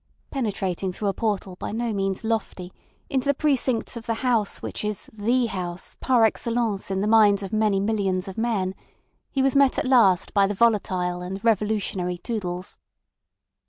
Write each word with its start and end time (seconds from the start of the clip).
Penetrating 0.31 0.91
through 0.91 1.09
a 1.09 1.13
portal 1.13 1.55
by 1.57 1.71
no 1.71 1.93
means 1.93 2.23
lofty 2.23 2.73
into 3.07 3.25
the 3.29 3.35
precincts 3.35 3.95
of 3.95 4.07
the 4.07 4.15
House 4.25 4.59
which 4.59 4.83
is 4.83 5.11
the 5.13 5.45
House, 5.45 5.95
par 5.99 6.23
excellence 6.23 6.89
in 6.89 7.01
the 7.01 7.07
minds 7.07 7.43
of 7.43 7.53
many 7.53 7.79
millions 7.79 8.27
of 8.27 8.35
men, 8.35 8.73
he 9.29 9.43
was 9.43 9.55
met 9.55 9.77
at 9.77 9.85
last 9.85 10.33
by 10.33 10.47
the 10.47 10.55
volatile 10.55 11.21
and 11.21 11.45
revolutionary 11.45 12.17
Toodles. 12.17 12.79